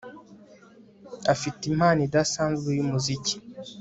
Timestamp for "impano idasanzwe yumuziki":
1.71-3.35